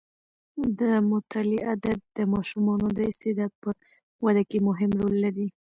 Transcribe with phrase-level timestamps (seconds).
[0.79, 0.81] د
[1.11, 3.69] مطالعې عادت د ماشومانو د استعداد په
[4.25, 5.45] وده کې مهم رول لري.